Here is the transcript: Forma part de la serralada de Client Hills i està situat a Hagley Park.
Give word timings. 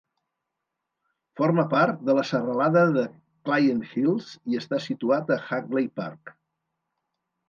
Forma 1.41 1.65
part 1.73 1.99
de 2.07 2.15
la 2.19 2.23
serralada 2.29 2.81
de 2.95 3.03
Client 3.49 3.83
Hills 3.91 4.31
i 4.55 4.61
està 4.61 4.79
situat 4.87 5.35
a 5.37 5.41
Hagley 5.59 5.91
Park. 6.01 6.33